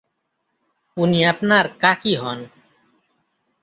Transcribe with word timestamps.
উনি 0.97 1.19
আপনার 1.25 1.65
কাকি 1.79 2.13
হন। 2.15 2.39